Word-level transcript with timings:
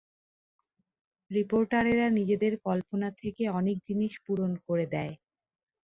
রিপোর্টারেরা 1.31 2.07
নিজেদের 2.17 2.53
কল্পনা 2.65 3.09
থেকে 3.21 3.43
অনেক 3.59 3.77
জিনিষ 3.87 4.13
পূরণ 4.25 4.51
করে 4.67 4.85
দেয়। 4.93 5.13